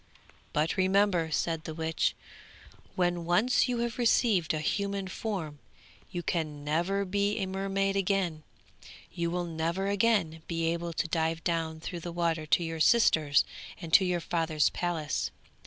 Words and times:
'But 0.51 0.77
remember,' 0.77 1.29
said 1.29 1.63
the 1.65 1.75
witch, 1.75 2.15
'when 2.95 3.23
once 3.23 3.67
you 3.69 3.77
have 3.81 3.99
received 3.99 4.51
a 4.51 4.57
human 4.59 5.07
form, 5.07 5.59
you 6.09 6.23
can 6.23 6.63
never 6.63 7.05
be 7.05 7.37
a 7.37 7.45
mermaid 7.45 7.95
again; 7.95 8.41
you 9.13 9.29
will 9.29 9.45
never 9.45 9.85
again 9.89 10.41
be 10.47 10.65
able 10.73 10.91
to 10.93 11.07
dive 11.07 11.43
down 11.43 11.79
through 11.81 11.99
the 11.99 12.11
water 12.11 12.47
to 12.47 12.63
your 12.63 12.79
sisters 12.79 13.45
and 13.79 13.93
to 13.93 14.03
your 14.03 14.21
father's 14.21 14.71
palace. 14.71 15.29